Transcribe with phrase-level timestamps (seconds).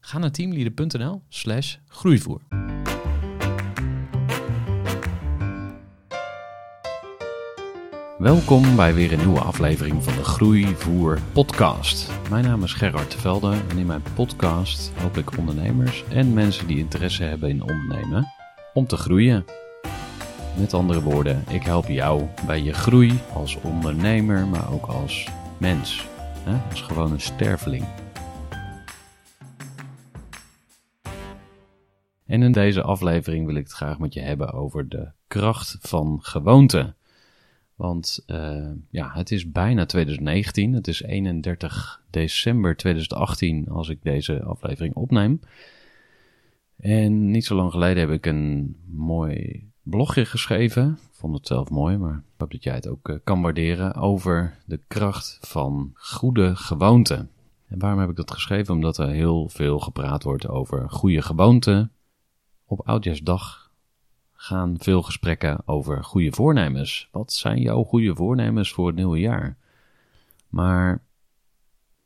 [0.00, 2.40] Ga naar teamleader.nl slash groeivoer.
[8.18, 12.10] Welkom bij weer een nieuwe aflevering van de Groeivoer podcast.
[12.30, 16.78] Mijn naam is Gerard Velde en in mijn podcast help ik ondernemers en mensen die
[16.78, 18.26] interesse hebben in ondernemen
[18.74, 19.44] om te groeien.
[20.58, 25.28] Met andere woorden, ik help jou bij je groei als ondernemer, maar ook als
[25.58, 26.06] mens.
[26.44, 26.70] Hè?
[26.70, 27.84] Als gewoon een sterveling.
[32.28, 36.18] En in deze aflevering wil ik het graag met je hebben over de kracht van
[36.22, 36.94] gewoonte.
[37.74, 40.72] Want uh, ja, het is bijna 2019.
[40.72, 45.40] Het is 31 december 2018 als ik deze aflevering opneem.
[46.76, 50.98] En niet zo lang geleden heb ik een mooi blogje geschreven.
[51.10, 53.94] Ik vond het zelf mooi, maar ik hoop dat jij het ook uh, kan waarderen.
[53.94, 57.30] Over de kracht van goede gewoonten.
[57.66, 58.74] En waarom heb ik dat geschreven?
[58.74, 61.92] Omdat er heel veel gepraat wordt over goede gewoonten.
[62.70, 63.70] Op Oudjaarsdag
[64.32, 67.08] gaan veel gesprekken over goede voornemens.
[67.12, 69.56] Wat zijn jouw goede voornemens voor het nieuwe jaar?
[70.48, 71.02] Maar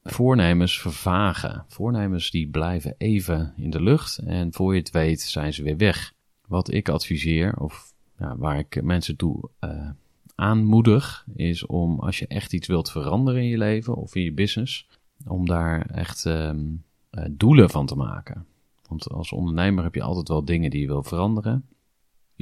[0.03, 1.65] voornemens vervagen.
[1.69, 5.77] Voornemens die blijven even in de lucht en voor je het weet zijn ze weer
[5.77, 6.13] weg.
[6.47, 9.91] Wat ik adviseer, of ja, waar ik mensen toe uh,
[10.35, 14.33] aanmoedig, is om als je echt iets wilt veranderen in je leven of in je
[14.33, 14.89] business,
[15.27, 18.47] om daar echt um, uh, doelen van te maken.
[18.93, 21.65] Want als ondernemer heb je altijd wel dingen die je wil veranderen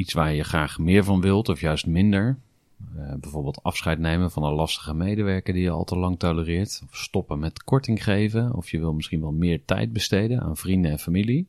[0.01, 2.39] iets waar je graag meer van wilt of juist minder.
[2.97, 6.83] Uh, bijvoorbeeld afscheid nemen van een lastige medewerker die je al te lang tolereert.
[6.85, 8.55] Of stoppen met korting geven.
[8.55, 11.49] Of je wil misschien wel meer tijd besteden aan vrienden en familie.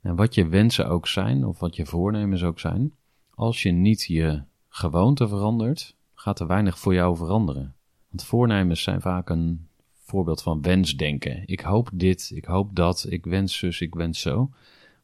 [0.00, 2.92] En wat je wensen ook zijn, of wat je voornemens ook zijn.
[3.34, 7.74] Als je niet je gewoonte verandert, gaat er weinig voor jou veranderen.
[8.08, 9.68] Want voornemens zijn vaak een
[10.06, 11.42] voorbeeld van wensdenken.
[11.46, 14.50] Ik hoop dit, ik hoop dat, ik wens zus, ik wens zo.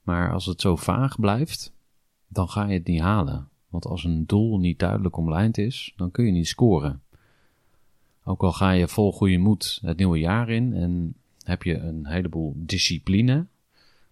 [0.03, 1.73] Maar als het zo vaag blijft,
[2.29, 3.49] dan ga je het niet halen.
[3.69, 7.03] Want als een doel niet duidelijk omlijnd is, dan kun je niet scoren.
[8.25, 12.07] Ook al ga je vol goede moed het nieuwe jaar in en heb je een
[12.07, 13.47] heleboel discipline,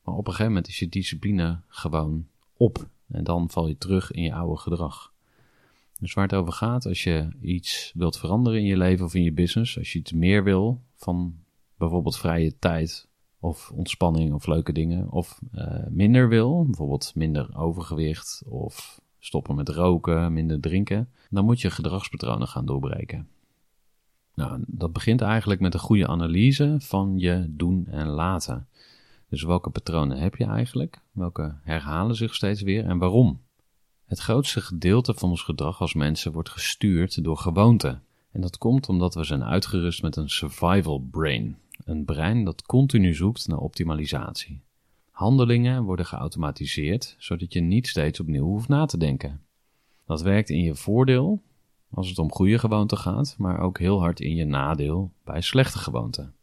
[0.04, 4.10] maar op een gegeven moment is je discipline gewoon op en dan val je terug
[4.10, 5.09] in je oude gedrag.
[6.00, 9.22] Dus waar het over gaat, als je iets wilt veranderen in je leven of in
[9.22, 11.34] je business, als je iets meer wil van
[11.76, 13.08] bijvoorbeeld vrije tijd
[13.40, 19.68] of ontspanning of leuke dingen, of uh, minder wil, bijvoorbeeld minder overgewicht of stoppen met
[19.68, 23.28] roken, minder drinken, dan moet je gedragspatronen gaan doorbreken.
[24.34, 28.68] Nou, dat begint eigenlijk met een goede analyse van je doen en laten.
[29.28, 31.02] Dus welke patronen heb je eigenlijk?
[31.12, 33.40] Welke herhalen zich steeds weer en waarom?
[34.10, 38.02] Het grootste gedeelte van ons gedrag als mensen wordt gestuurd door gewoonten.
[38.32, 41.56] En dat komt omdat we zijn uitgerust met een survival brain.
[41.84, 44.60] Een brein dat continu zoekt naar optimalisatie.
[45.10, 49.40] Handelingen worden geautomatiseerd, zodat je niet steeds opnieuw hoeft na te denken.
[50.06, 51.42] Dat werkt in je voordeel
[51.90, 55.78] als het om goede gewoonten gaat, maar ook heel hard in je nadeel bij slechte
[55.78, 56.34] gewoonten.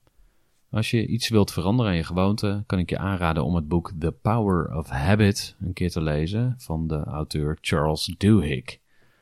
[0.70, 3.92] Als je iets wilt veranderen aan je gewoonte, kan ik je aanraden om het boek
[4.00, 8.78] The Power of Habit een keer te lezen van de auteur Charles Duhigg.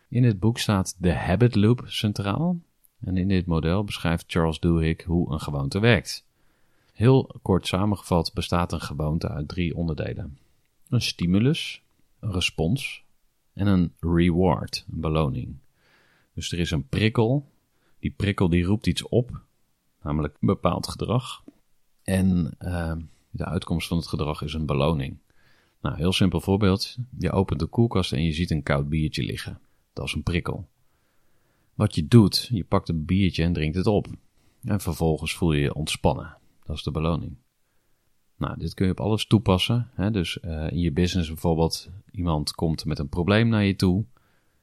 [0.09, 2.59] In het boek staat de habit loop centraal
[2.99, 6.25] en in dit model beschrijft Charles Duhigg hoe een gewoonte werkt.
[6.93, 10.37] Heel kort samengevat bestaat een gewoonte uit drie onderdelen:
[10.89, 11.81] een stimulus,
[12.19, 13.03] een respons
[13.53, 15.55] en een reward, een beloning.
[16.33, 17.49] Dus er is een prikkel.
[17.99, 19.41] Die prikkel die roept iets op,
[20.05, 21.43] namelijk een bepaald gedrag.
[22.03, 22.95] En uh,
[23.29, 25.17] de uitkomst van het gedrag is een beloning.
[25.81, 26.97] Nou, heel simpel voorbeeld.
[27.17, 29.59] Je opent de koelkast en je ziet een koud biertje liggen.
[29.93, 30.67] Dat is een prikkel.
[31.73, 34.07] Wat je doet, je pakt een biertje en drinkt het op.
[34.63, 36.37] En vervolgens voel je je ontspannen.
[36.63, 37.35] Dat is de beloning.
[38.37, 39.89] Nou, dit kun je op alles toepassen.
[39.93, 40.11] Hè?
[40.11, 44.05] Dus uh, in je business bijvoorbeeld, Iemand komt met een probleem naar je toe.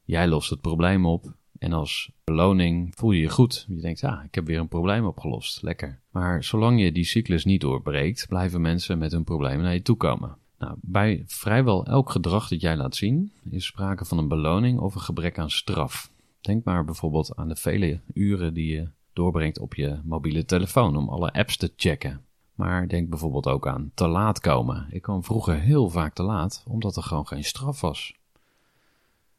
[0.05, 1.35] Jij lost het probleem op.
[1.63, 3.67] En als beloning voel je je goed.
[3.69, 5.63] Je denkt, ja, ik heb weer een probleem opgelost.
[5.63, 6.01] Lekker.
[6.11, 9.97] Maar zolang je die cyclus niet doorbreekt, blijven mensen met hun problemen naar je toe
[9.97, 10.37] komen.
[10.59, 14.95] Nou, bij vrijwel elk gedrag dat jij laat zien, is sprake van een beloning of
[14.95, 16.13] een gebrek aan straf.
[16.41, 21.09] Denk maar bijvoorbeeld aan de vele uren die je doorbrengt op je mobiele telefoon om
[21.09, 22.25] alle apps te checken.
[22.55, 24.87] Maar denk bijvoorbeeld ook aan te laat komen.
[24.91, 28.15] Ik kwam vroeger heel vaak te laat, omdat er gewoon geen straf was.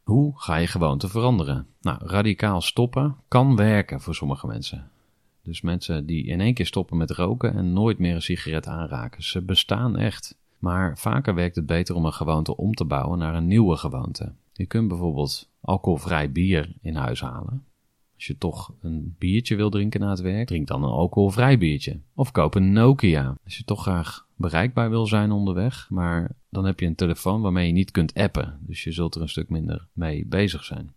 [0.03, 1.67] Hoe ga je gewoonte veranderen?
[1.81, 4.91] Nou, radicaal stoppen kan werken voor sommige mensen.
[5.41, 9.23] Dus mensen die in één keer stoppen met roken en nooit meer een sigaret aanraken.
[9.23, 10.37] Ze bestaan echt.
[10.57, 14.33] Maar vaker werkt het beter om een gewoonte om te bouwen naar een nieuwe gewoonte.
[14.53, 17.65] Je kunt bijvoorbeeld alcoholvrij bier in huis halen.
[18.23, 21.99] Als je toch een biertje wil drinken na het werk, drink dan een alcoholvrij biertje.
[22.15, 23.37] Of koop een Nokia.
[23.43, 27.67] Als je toch graag bereikbaar wil zijn onderweg, maar dan heb je een telefoon waarmee
[27.67, 28.59] je niet kunt appen.
[28.61, 30.93] Dus je zult er een stuk minder mee bezig zijn.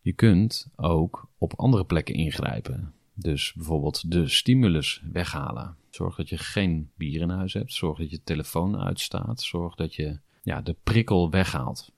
[0.00, 2.92] Je kunt ook op andere plekken ingrijpen.
[3.14, 5.76] Dus bijvoorbeeld de stimulus weghalen.
[5.90, 7.72] Zorg dat je geen bier in huis hebt.
[7.72, 9.40] Zorg dat je telefoon uitstaat.
[9.40, 11.92] Zorg dat je ja, de prikkel weghaalt.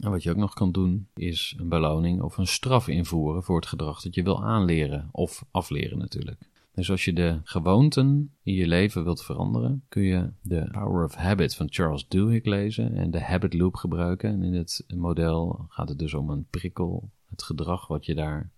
[0.00, 3.56] En wat je ook nog kan doen, is een beloning of een straf invoeren voor
[3.56, 6.50] het gedrag dat je wil aanleren of afleren natuurlijk.
[6.74, 11.14] Dus als je de gewoonten in je leven wilt veranderen, kun je de Power of
[11.14, 14.30] Habit van Charles Duhigg lezen en de Habit Loop gebruiken.
[14.30, 18.50] En in het model gaat het dus om een prikkel, het gedrag wat je daar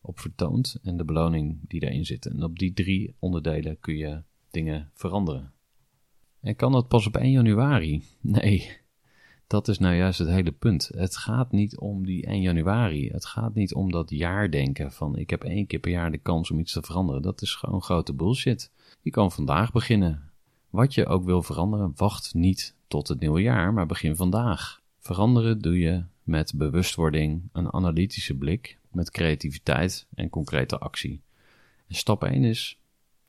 [0.00, 2.26] op vertoont en de beloning die daarin zit.
[2.26, 5.52] En op die drie onderdelen kun je dingen veranderen.
[6.40, 8.02] En kan dat pas op 1 januari?
[8.20, 8.78] Nee,
[9.46, 10.90] dat is nou juist het hele punt.
[10.94, 13.08] Het gaat niet om die 1 januari.
[13.08, 16.50] Het gaat niet om dat jaardenken van ik heb één keer per jaar de kans
[16.50, 17.22] om iets te veranderen.
[17.22, 18.70] Dat is gewoon grote bullshit.
[19.02, 20.30] Je kan vandaag beginnen.
[20.70, 24.80] Wat je ook wil veranderen, wacht niet tot het nieuwe jaar, maar begin vandaag.
[24.98, 31.22] Veranderen doe je met bewustwording, een analytische blik, met creativiteit en concrete actie.
[31.88, 32.78] Stap 1 is: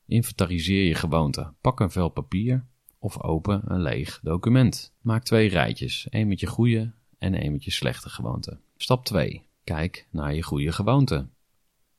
[0.06, 1.54] inventariseer je gewoonten.
[1.60, 2.64] Pak een vel papier
[2.98, 4.92] of open een leeg document.
[5.00, 8.60] Maak twee rijtjes, één met je goede en één met je slechte gewoonten.
[8.76, 9.46] Stap 2.
[9.64, 11.32] Kijk naar je goede gewoonten.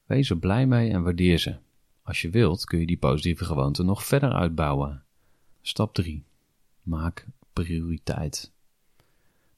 [0.06, 1.56] Wees er blij mee en waardeer ze.
[2.04, 5.04] Als je wilt kun je die positieve gewoonten nog verder uitbouwen.
[5.62, 6.25] Stap 3.
[6.81, 8.51] Maak prioriteit.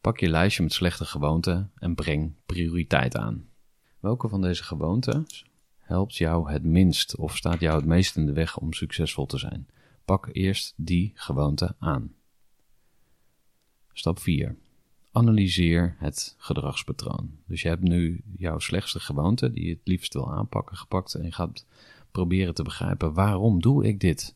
[0.01, 3.49] Pak je lijstje met slechte gewoonten en breng prioriteit aan.
[3.99, 5.25] Welke van deze gewoonten
[5.77, 9.37] helpt jou het minst of staat jou het meest in de weg om succesvol te
[9.37, 9.67] zijn?
[10.11, 12.13] Pak eerst die gewoonte aan.
[13.93, 14.57] Stap 4.
[15.11, 17.31] Analyseer het gedragspatroon.
[17.45, 21.23] Dus je hebt nu jouw slechtste gewoonte, die je het liefst wil aanpakken, gepakt en
[21.23, 21.65] je gaat
[22.11, 24.35] proberen te begrijpen waarom doe ik dit?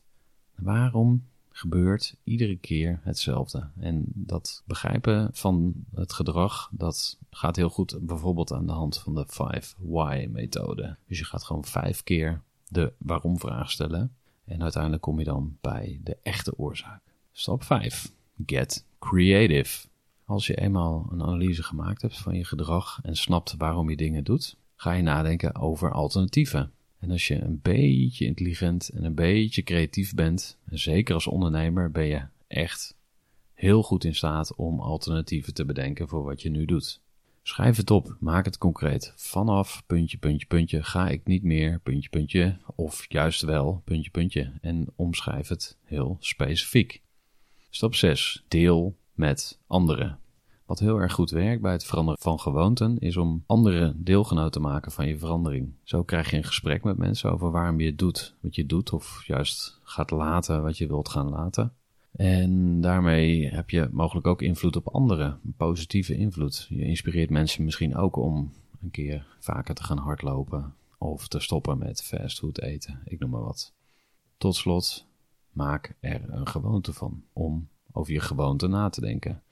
[0.54, 3.70] Waarom gebeurt iedere keer hetzelfde?
[3.78, 9.14] En dat begrijpen van het gedrag, dat gaat heel goed bijvoorbeeld aan de hand van
[9.14, 10.96] de 5 why methode.
[11.06, 15.56] Dus je gaat gewoon vijf keer de waarom vraag stellen en uiteindelijk kom je dan
[15.60, 17.02] bij de echte oorzaak.
[17.32, 18.12] Stap 5.
[18.46, 19.86] Get creative.
[20.24, 24.24] Als je eenmaal een analyse gemaakt hebt van je gedrag en snapt waarom je dingen
[24.24, 26.72] doet, ga je nadenken over alternatieven.
[26.98, 31.90] En als je een beetje intelligent en een beetje creatief bent, en zeker als ondernemer,
[31.90, 32.96] ben je echt
[33.52, 37.00] heel goed in staat om alternatieven te bedenken voor wat je nu doet.
[37.48, 39.12] Schrijf het op, maak het concreet.
[39.16, 44.52] Vanaf puntje, puntje, puntje ga ik niet meer, puntje, puntje, of juist wel, puntje, puntje.
[44.60, 47.02] En omschrijf het heel specifiek.
[47.70, 48.44] Stap 6.
[48.48, 50.18] Deel met anderen.
[50.64, 54.60] Wat heel erg goed werkt bij het veranderen van gewoonten is om andere deelgenoten te
[54.60, 55.72] maken van je verandering.
[55.82, 58.92] Zo krijg je een gesprek met mensen over waarom je het doet wat je doet,
[58.92, 61.72] of juist gaat laten wat je wilt gaan laten.
[62.16, 66.66] En daarmee heb je mogelijk ook invloed op anderen, positieve invloed.
[66.68, 71.78] Je inspireert mensen misschien ook om een keer vaker te gaan hardlopen of te stoppen
[71.78, 73.74] met fastfood eten, ik noem maar wat.
[74.36, 75.06] Tot slot,
[75.52, 79.42] maak er een gewoonte van om over je gewoonte na te denken.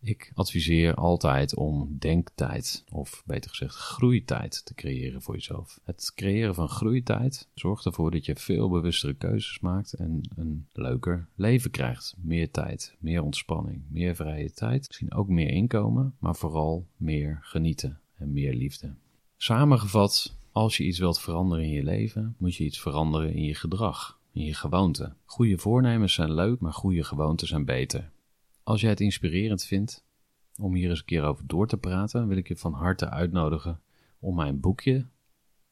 [0.00, 5.80] Ik adviseer altijd om denktijd, of beter gezegd groeitijd, te creëren voor jezelf.
[5.84, 11.28] Het creëren van groeitijd zorgt ervoor dat je veel bewustere keuzes maakt en een leuker
[11.34, 12.14] leven krijgt.
[12.18, 18.00] Meer tijd, meer ontspanning, meer vrije tijd, misschien ook meer inkomen, maar vooral meer genieten
[18.14, 18.94] en meer liefde.
[19.36, 23.54] Samengevat, als je iets wilt veranderen in je leven, moet je iets veranderen in je
[23.54, 25.16] gedrag, in je gewoonten.
[25.24, 28.10] Goede voornemens zijn leuk, maar goede gewoonten zijn beter.
[28.66, 30.04] Als jij het inspirerend vindt
[30.60, 33.80] om hier eens een keer over door te praten, wil ik je van harte uitnodigen
[34.18, 35.06] om mijn boekje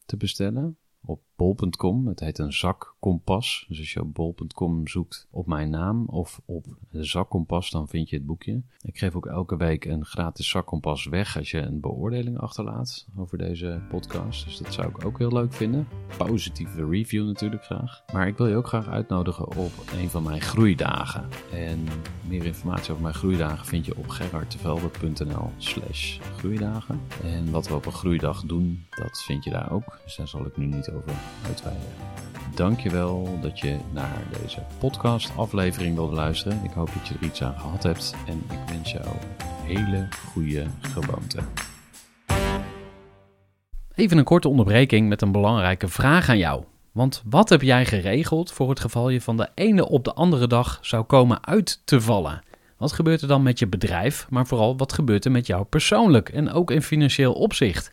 [0.07, 2.07] te bestellen op bol.com.
[2.07, 3.65] Het heet een zakkompas.
[3.69, 8.17] Dus als je op bol.com zoekt op mijn naam of op zakkompas, dan vind je
[8.17, 8.63] het boekje.
[8.83, 13.39] Ik geef ook elke week een gratis zakkompas weg als je een beoordeling achterlaat over
[13.39, 14.45] deze podcast.
[14.45, 15.89] Dus dat zou ik ook heel leuk vinden.
[16.17, 18.03] Positieve review natuurlijk graag.
[18.13, 21.29] Maar ik wil je ook graag uitnodigen op een van mijn groeidagen.
[21.53, 21.85] En
[22.29, 27.01] meer informatie over mijn groeidagen vind je op gerardtevelde.nl slash groeidagen.
[27.23, 30.01] En wat we op een groeidag doen, dat vind je daar ook.
[30.05, 31.13] Dus daar zal ik nu niet over
[31.47, 31.89] uitweiden.
[32.55, 36.65] Dankjewel dat je naar deze podcast aflevering wilde luisteren.
[36.65, 39.07] Ik hoop dat je er iets aan gehad hebt en ik wens jou
[39.63, 41.45] hele goede gewoonten.
[43.95, 46.65] Even een korte onderbreking met een belangrijke vraag aan jou.
[46.93, 50.47] Want wat heb jij geregeld voor het geval je van de ene op de andere
[50.47, 52.43] dag zou komen uit te vallen?
[52.77, 56.29] Wat gebeurt er dan met je bedrijf, maar vooral wat gebeurt er met jou persoonlijk
[56.29, 57.93] en ook in financieel opzicht?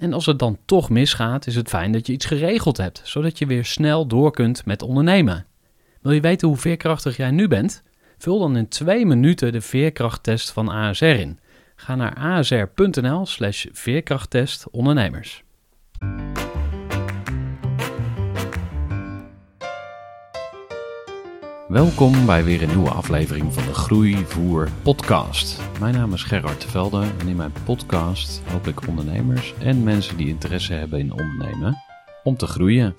[0.00, 3.38] En als het dan toch misgaat, is het fijn dat je iets geregeld hebt, zodat
[3.38, 5.46] je weer snel door kunt met ondernemen.
[6.00, 7.82] Wil je weten hoe veerkrachtig jij nu bent?
[8.18, 11.38] Vul dan in twee minuten de veerkrachttest van ASR in.
[11.76, 15.42] Ga naar asr.nl/slash veerkrachttest ondernemers.
[21.70, 25.62] Welkom bij weer een nieuwe aflevering van de Groeivoer Podcast.
[25.80, 30.28] Mijn naam is Gerard Velde en in mijn podcast help ik ondernemers en mensen die
[30.28, 31.76] interesse hebben in ondernemen
[32.22, 32.94] om te groeien.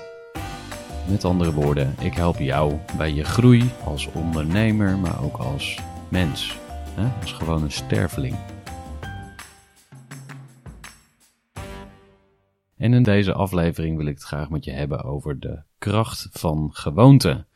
[1.09, 6.57] Met andere woorden, ik help jou bij je groei als ondernemer, maar ook als mens,
[6.95, 7.21] hè?
[7.21, 8.35] als gewoon een sterveling.
[12.77, 16.69] En in deze aflevering wil ik het graag met je hebben over de kracht van
[16.73, 17.49] gewoonte.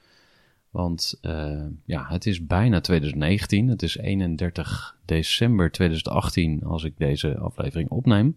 [0.75, 3.67] Want uh, ja, het is bijna 2019.
[3.67, 8.36] Het is 31 december 2018 als ik deze aflevering opneem.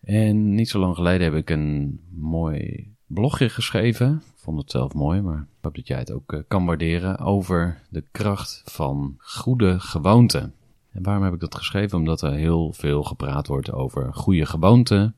[0.00, 4.22] En niet zo lang geleden heb ik een mooi blogje geschreven.
[4.26, 7.18] Ik vond het zelf mooi, maar ik hoop dat jij het ook uh, kan waarderen.
[7.18, 10.54] Over de kracht van goede gewoonten.
[10.90, 11.98] En waarom heb ik dat geschreven?
[11.98, 15.16] Omdat er heel veel gepraat wordt over goede gewoonten.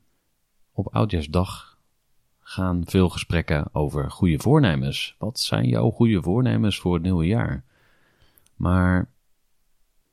[0.71, 1.76] Op Oudjaarsdag
[2.49, 5.15] gaan veel gesprekken over goede voornemens.
[5.17, 7.63] Wat zijn jouw goede voornemens voor het nieuwe jaar?
[8.55, 9.09] Maar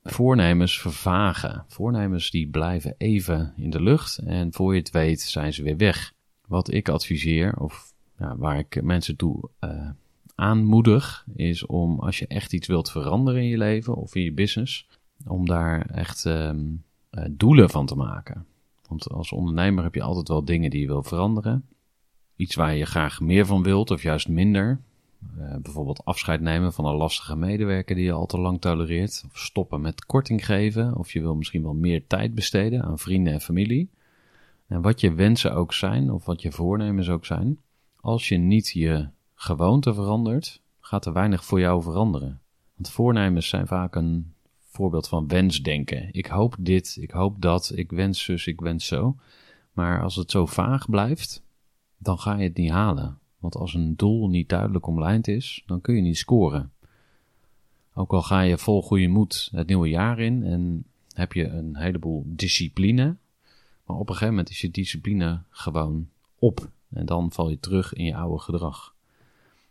[0.02, 1.64] voornemens vervagen.
[1.68, 5.76] Voornemens die blijven even in de lucht en voor je het weet zijn ze weer
[5.76, 6.14] weg.
[6.46, 9.90] Wat ik adviseer, of ja, waar ik mensen toe uh,
[10.34, 14.32] aanmoedig, is om als je echt iets wilt veranderen in je leven of in je
[14.32, 14.88] business,
[15.26, 18.46] om daar echt um, uh, doelen van te maken.
[18.88, 21.64] Want als ondernemer heb je altijd wel dingen die je wil veranderen
[22.36, 24.80] iets waar je graag meer van wilt of juist minder.
[25.38, 29.24] Uh, bijvoorbeeld afscheid nemen van een lastige medewerker die je al te lang tolereert.
[29.26, 30.96] Of stoppen met korting geven.
[30.96, 33.90] Of je wil misschien wel meer tijd besteden aan vrienden en familie.
[34.66, 37.58] En wat je wensen ook zijn, of wat je voornemens ook zijn.
[38.00, 42.40] Als je niet je gewoonte verandert, gaat er weinig voor jou veranderen.
[42.74, 44.34] Want voornemens zijn vaak een
[44.74, 46.08] voorbeeld van wensdenken.
[46.12, 49.16] Ik hoop dit, ik hoop dat, ik wens zus, ik wens zo.
[49.72, 51.42] Maar als het zo vaag blijft,
[52.04, 53.18] dan ga je het niet halen.
[53.38, 56.72] Want als een doel niet duidelijk omlijnd is, dan kun je niet scoren.
[57.94, 61.76] Ook al ga je vol goede moed het nieuwe jaar in en heb je een
[61.76, 63.16] heleboel discipline,
[63.84, 66.08] maar op een gegeven moment is je discipline gewoon
[66.38, 68.94] op en dan val je terug in je oude gedrag.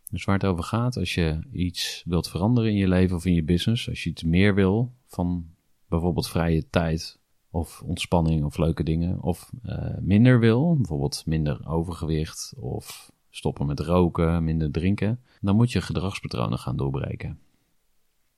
[0.10, 3.34] Dus waar het over gaat, als je iets wilt veranderen in je leven of in
[3.34, 5.46] je business, als je iets meer wil van
[5.88, 7.20] bijvoorbeeld vrije tijd
[7.54, 13.80] of ontspanning of leuke dingen, of uh, minder wil, bijvoorbeeld minder overgewicht of stoppen met
[13.80, 17.40] roken, minder drinken, dan moet je gedragspatronen gaan doorbreken.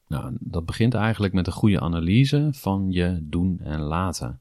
[0.08, 4.40] Nou, dat begint eigenlijk met een goede analyse van je doen en laten.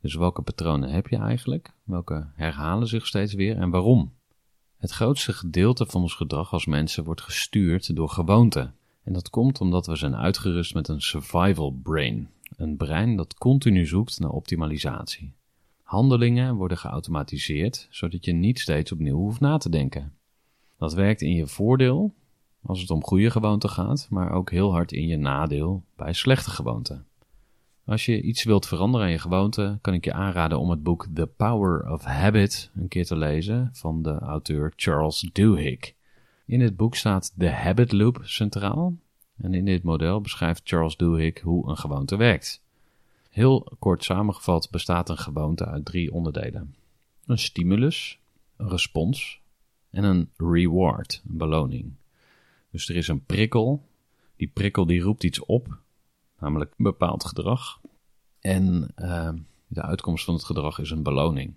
[0.00, 1.72] Dus welke patronen heb je eigenlijk?
[1.84, 4.12] Welke herhalen zich steeds weer en waarom?
[4.76, 8.74] Het grootste gedeelte van ons gedrag als mensen wordt gestuurd door gewoonten.
[9.02, 12.28] En dat komt omdat we zijn uitgerust met een survival brain.
[12.56, 15.34] Een brein dat continu zoekt naar optimalisatie.
[15.82, 20.12] Handelingen worden geautomatiseerd, zodat je niet steeds opnieuw hoeft na te denken.
[20.78, 22.14] Dat werkt in je voordeel
[22.62, 26.50] als het om goede gewoonten gaat, maar ook heel hard in je nadeel bij slechte
[26.50, 27.06] gewoonten.
[27.86, 31.06] Als je iets wilt veranderen aan je gewoonte, kan ik je aanraden om het boek
[31.14, 35.92] The Power of Habit een keer te lezen van de auteur Charles Duhigg.
[36.46, 38.94] In het boek staat de habit loop centraal.
[39.36, 42.62] En in dit model beschrijft Charles Duhigg hoe een gewoonte werkt.
[43.30, 46.74] Heel kort samengevat bestaat een gewoonte uit drie onderdelen:
[47.26, 48.18] een stimulus,
[48.56, 49.40] een respons
[49.90, 51.92] en een reward, een beloning.
[52.70, 53.82] Dus er is een prikkel.
[54.36, 55.78] Die prikkel die roept iets op,
[56.38, 57.80] namelijk een bepaald gedrag.
[58.40, 59.30] En uh,
[59.66, 61.54] de uitkomst van het gedrag is een beloning.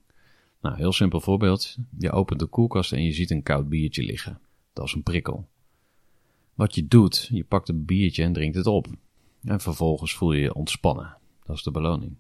[0.62, 1.78] Nou, heel simpel voorbeeld.
[1.98, 4.40] Je opent de koelkast en je ziet een koud biertje liggen.
[4.74, 5.48] Dat is een prikkel.
[6.58, 8.88] Wat je doet, je pakt een biertje en drinkt het op.
[9.44, 11.18] En vervolgens voel je je ontspannen.
[11.44, 12.16] Dat is de beloning.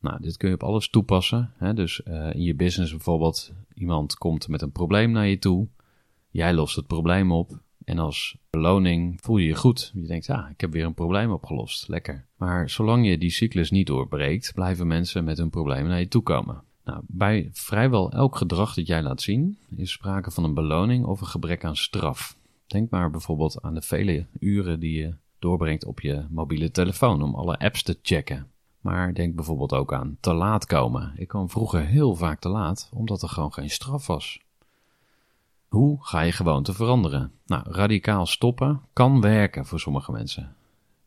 [0.00, 1.52] Nou, dit kun je op alles toepassen.
[1.56, 1.74] Hè?
[1.74, 5.68] Dus uh, in je business bijvoorbeeld, iemand komt met een probleem naar je toe.
[6.30, 7.58] Jij lost het probleem op.
[7.84, 9.92] En als beloning voel je je goed.
[9.94, 11.88] Je denkt, ja, ik heb weer een probleem opgelost.
[11.88, 12.26] Lekker.
[12.36, 16.22] Maar zolang je die cyclus niet doorbreekt, blijven mensen met hun problemen naar je toe
[16.22, 16.62] komen.
[16.84, 21.20] Nou, bij vrijwel elk gedrag dat jij laat zien, is sprake van een beloning of
[21.20, 22.38] een gebrek aan straf.
[22.70, 27.34] Denk maar bijvoorbeeld aan de vele uren die je doorbrengt op je mobiele telefoon om
[27.34, 28.46] alle apps te checken.
[28.80, 31.12] Maar denk bijvoorbeeld ook aan te laat komen.
[31.16, 34.40] Ik kwam vroeger heel vaak te laat, omdat er gewoon geen straf was.
[35.68, 37.32] Hoe ga je gewoonte veranderen?
[37.46, 40.54] Nou, radicaal stoppen kan werken voor sommige mensen.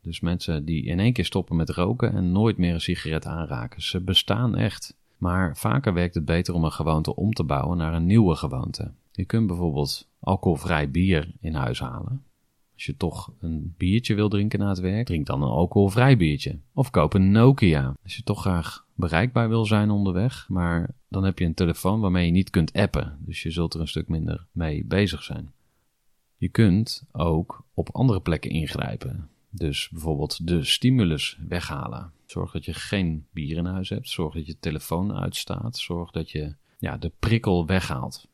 [0.00, 3.82] Dus mensen die in één keer stoppen met roken en nooit meer een sigaret aanraken.
[3.82, 4.96] Ze bestaan echt.
[5.16, 8.90] Maar vaker werkt het beter om een gewoonte om te bouwen naar een nieuwe gewoonte.
[9.16, 12.24] Je kunt bijvoorbeeld alcoholvrij bier in huis halen.
[12.74, 16.58] Als je toch een biertje wil drinken na het werk, drink dan een alcoholvrij biertje.
[16.72, 17.94] Of koop een Nokia.
[18.02, 22.26] Als je toch graag bereikbaar wil zijn onderweg, maar dan heb je een telefoon waarmee
[22.26, 23.18] je niet kunt appen.
[23.20, 25.52] Dus je zult er een stuk minder mee bezig zijn.
[26.36, 29.28] Je kunt ook op andere plekken ingrijpen.
[29.50, 32.12] Dus bijvoorbeeld de stimulus weghalen.
[32.26, 34.08] Zorg dat je geen bier in huis hebt.
[34.08, 35.76] Zorg dat je telefoon uitstaat.
[35.76, 38.28] Zorg dat je ja, de prikkel weghaalt.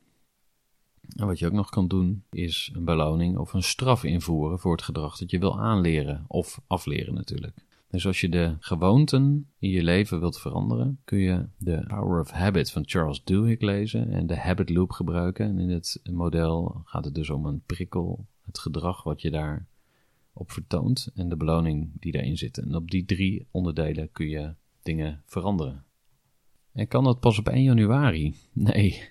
[1.17, 4.73] En wat je ook nog kan doen, is een beloning of een straf invoeren voor
[4.73, 7.69] het gedrag dat je wil aanleren of afleren natuurlijk.
[7.91, 12.31] Dus als je de gewoonten in je leven wilt veranderen, kun je de Power of
[12.31, 15.47] Habit van Charles Duhigg lezen en de Habit Loop gebruiken.
[15.47, 19.67] En in het model gaat het dus om een prikkel, het gedrag wat je daar
[20.33, 22.59] op vertoont en de beloning die daarin zit.
[22.59, 25.85] En op die drie onderdelen kun je dingen veranderen.
[26.73, 28.35] En kan dat pas op 1 januari?
[28.53, 29.03] Nee,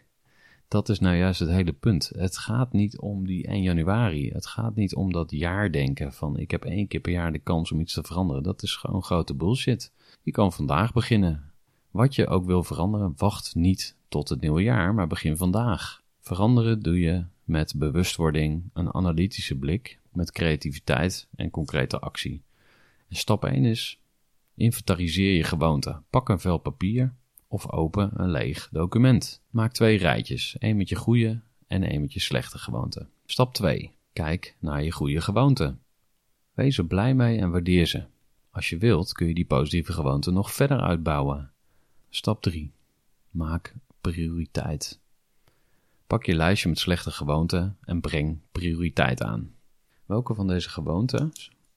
[0.69, 2.12] dat is nou juist het hele punt.
[2.15, 4.29] Het gaat niet om die 1 januari.
[4.29, 7.71] Het gaat niet om dat jaardenken van ik heb één keer per jaar de kans
[7.71, 8.43] om iets te veranderen.
[8.43, 9.91] Dat is gewoon grote bullshit.
[10.21, 11.51] Je kan vandaag beginnen.
[11.91, 16.03] Wat je ook wil veranderen, wacht niet tot het nieuwe jaar, maar begin vandaag.
[16.19, 22.43] Veranderen doe je met bewustwording, een analytische blik, met creativiteit en concrete actie.
[23.10, 24.01] Stap 1 is:
[24.55, 26.01] inventariseer je gewoonte.
[26.10, 27.13] Pak een vel papier
[27.50, 29.42] of open een leeg document.
[29.50, 33.08] Maak twee rijtjes, één met je goede en één met je slechte gewoonte.
[33.26, 33.92] Stap 2.
[34.14, 35.76] Kijk naar je goede gewoonte.
[36.54, 38.04] Wees er blij mee en waardeer ze.
[38.50, 41.52] Als je wilt kun je die positieve gewoonte nog verder uitbouwen.
[42.10, 42.72] Stap 3.
[43.30, 45.00] Maak prioriteit.
[46.08, 49.56] Pak je lijstje met slechte gewoonten en breng prioriteit aan.
[50.06, 51.32] Welke van deze gewoonten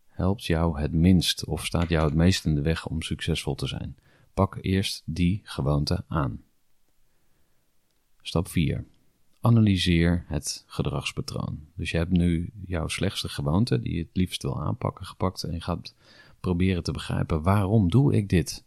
[0.06, 3.66] helpt jou het minst of staat jou het meest in de weg om succesvol te
[3.66, 3.96] zijn?
[4.34, 6.42] Pak eerst die gewoonte aan.
[8.22, 8.84] Stap 4.
[9.40, 11.60] Analyseer het gedragspatroon.
[11.74, 15.52] Dus je hebt nu jouw slechtste gewoonte, die je het liefst wil aanpakken, gepakt en
[15.52, 15.94] je gaat
[16.40, 18.64] proberen te begrijpen waarom doe ik dit?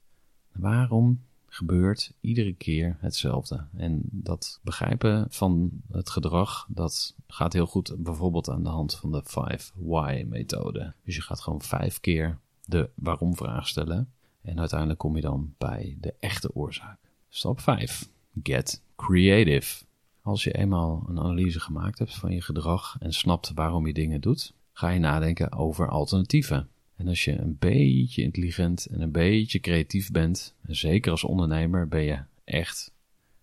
[0.52, 3.66] Waarom gebeurt iedere keer hetzelfde?
[3.74, 9.12] En dat begrijpen van het gedrag, dat gaat heel goed bijvoorbeeld aan de hand van
[9.12, 10.94] de 5 why methode.
[11.04, 14.14] Dus je gaat gewoon vijf keer de waarom vraag stellen
[14.46, 17.00] en uiteindelijk kom je dan bij de echte oorzaak.
[17.30, 18.10] Stap 5.
[18.44, 19.84] Get creative.
[20.22, 24.22] Als je eenmaal een analyse gemaakt hebt van je gedrag en snapt waarom je dingen
[24.22, 26.70] doet, ga je nadenken over alternatieven.
[26.96, 31.88] En als je een beetje intelligent en een beetje creatief bent, en zeker als ondernemer,
[31.88, 32.94] ben je echt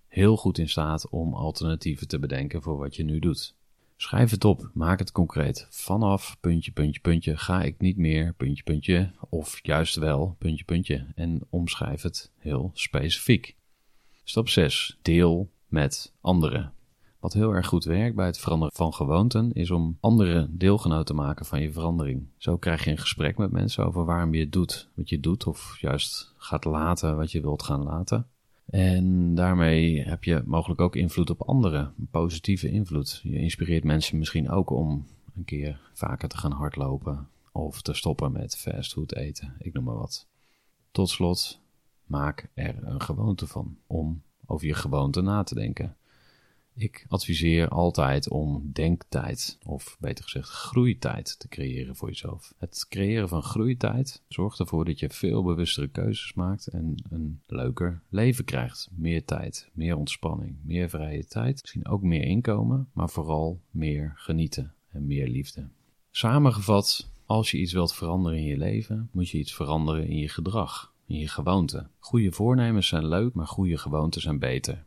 [0.09, 3.55] heel goed in staat om alternatieven te bedenken voor wat je nu doet.
[4.03, 5.67] Schrijf het op, maak het concreet.
[5.71, 11.07] Vanaf puntje, puntje, puntje ga ik niet meer puntje, puntje of juist wel puntje, puntje
[11.15, 13.57] en omschrijf het heel specifiek.
[14.25, 14.99] Stap 6.
[15.03, 16.73] Deel met anderen.
[17.21, 21.15] Wat heel erg goed werkt bij het veranderen van gewoonten is om andere deelgenoten te
[21.15, 22.27] maken van je verandering.
[22.37, 25.47] Zo krijg je een gesprek met mensen over waarom je het doet, wat je doet
[25.47, 28.27] of juist gaat laten wat je wilt gaan laten.
[28.73, 33.21] En daarmee heb je mogelijk ook invloed op anderen, positieve invloed.
[33.23, 38.33] Je inspireert mensen misschien ook om een keer vaker te gaan hardlopen of te stoppen
[38.33, 40.27] met fastfood eten, ik noem maar wat.
[40.91, 41.61] Tot slot,
[42.05, 45.97] maak er een gewoonte van om over je gewoonte na te denken.
[46.75, 52.55] Ik adviseer altijd om denktijd, of beter gezegd groeitijd, te creëren voor jezelf.
[52.59, 58.01] Het creëren van groeitijd zorgt ervoor dat je veel bewustere keuzes maakt en een leuker
[58.09, 58.89] leven krijgt.
[58.93, 64.75] Meer tijd, meer ontspanning, meer vrije tijd, misschien ook meer inkomen, maar vooral meer genieten
[64.89, 65.69] en meer liefde.
[66.11, 70.29] Samengevat, als je iets wilt veranderen in je leven, moet je iets veranderen in je
[70.29, 71.91] gedrag, in je gewoonten.
[71.99, 74.85] Goede voornemens zijn leuk, maar goede gewoonten zijn beter.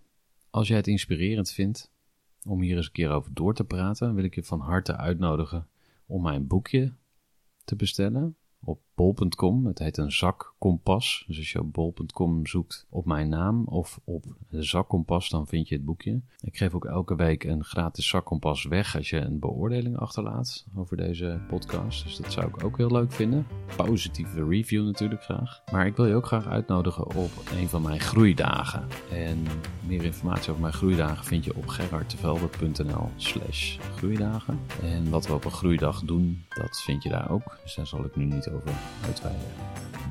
[0.55, 1.91] Als jij het inspirerend vindt
[2.47, 5.67] om hier eens een keer over door te praten, wil ik je van harte uitnodigen
[6.05, 6.93] om mijn boekje
[7.63, 9.65] te bestellen op bol.com.
[9.65, 11.23] Het heet een zakkompas.
[11.27, 15.75] Dus als je op bol.com zoekt op mijn naam of op zakkompas, dan vind je
[15.75, 16.21] het boekje.
[16.41, 20.97] Ik geef ook elke week een gratis zakkompas weg als je een beoordeling achterlaat over
[20.97, 22.03] deze podcast.
[22.03, 23.47] Dus dat zou ik ook heel leuk vinden.
[23.75, 25.61] Positieve review natuurlijk graag.
[25.71, 28.87] Maar ik wil je ook graag uitnodigen op een van mijn groeidagen.
[29.11, 29.45] En
[29.87, 34.59] meer informatie over mijn groeidagen vind je op gerardtevelde.nl slash groeidagen.
[34.81, 37.57] En wat we op een groeidag doen, dat vind je daar ook.
[37.63, 38.71] Dus daar zal ik nu niet over
[39.05, 39.47] uitweiden.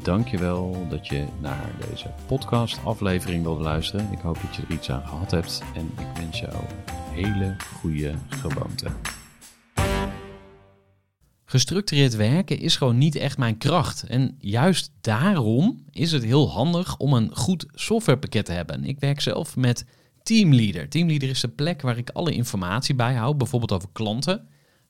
[0.03, 4.13] Dankjewel dat je naar deze podcast aflevering wilde luisteren.
[4.13, 6.55] Ik hoop dat je er iets aan gehad hebt en ik wens jou
[7.11, 8.87] hele goede gewoonte.
[11.45, 14.03] Gestructureerd werken is gewoon niet echt mijn kracht.
[14.03, 18.85] En juist daarom is het heel handig om een goed softwarepakket te hebben.
[18.85, 19.85] Ik werk zelf met
[20.23, 20.89] Teamleader.
[20.89, 24.49] Teamleader is de plek waar ik alle informatie bijhoud, bijvoorbeeld over klanten